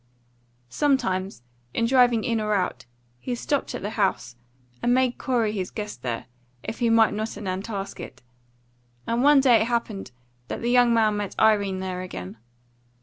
[0.71, 1.43] Sometimes,
[1.75, 2.87] in driving in or out,
[3.19, 4.35] he stopped at the house,
[4.81, 6.25] and made Corey his guest there,
[6.63, 8.23] if he might not at Nantasket;
[9.05, 10.09] and one day it happened
[10.47, 12.37] that the young man met Irene there again.